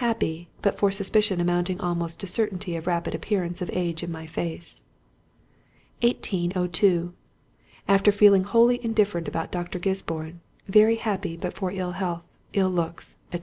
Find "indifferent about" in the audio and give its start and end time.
8.82-9.52